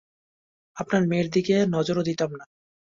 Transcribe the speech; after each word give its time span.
আপনার 0.77 1.01
মেয়ের 1.07 1.27
দিকে 1.29 1.55
নজরও 1.67 2.03
দিতাম 2.03 2.31
না। 2.31 2.45